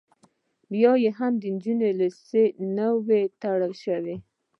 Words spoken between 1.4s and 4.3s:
د نجونو لیسې نه وې تړل شوې